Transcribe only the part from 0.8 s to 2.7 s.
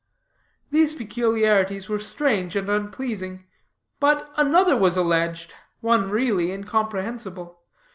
peculiarities were strange and